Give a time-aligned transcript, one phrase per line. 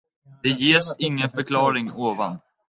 [0.43, 2.39] Det ges ingen förklaring ovan.